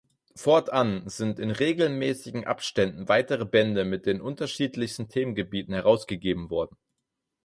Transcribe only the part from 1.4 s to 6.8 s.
regelmäßigen Abständen weitere Bände mit den unterschiedlichsten Themenbereichen herausgegeben worden.